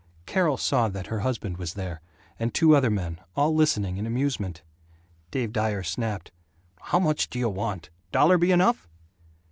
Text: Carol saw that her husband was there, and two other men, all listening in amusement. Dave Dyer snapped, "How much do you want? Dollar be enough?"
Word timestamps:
Carol 0.25 0.57
saw 0.57 0.87
that 0.89 1.05
her 1.13 1.19
husband 1.19 1.57
was 1.57 1.75
there, 1.75 2.01
and 2.39 2.51
two 2.55 2.75
other 2.75 2.89
men, 2.89 3.21
all 3.35 3.53
listening 3.53 3.97
in 3.97 4.07
amusement. 4.07 4.63
Dave 5.29 5.53
Dyer 5.53 5.83
snapped, 5.83 6.31
"How 6.79 6.97
much 6.99 7.29
do 7.29 7.37
you 7.37 7.49
want? 7.49 7.91
Dollar 8.11 8.39
be 8.39 8.51
enough?" 8.51 8.87